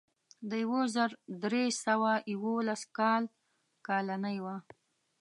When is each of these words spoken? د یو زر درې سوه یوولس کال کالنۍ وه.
د 0.49 0.51
یو 0.63 0.73
زر 0.95 1.09
درې 1.43 1.65
سوه 1.85 2.11
یوولس 2.33 2.81
کال 2.97 3.23
کالنۍ 3.87 4.37
وه. 4.45 4.55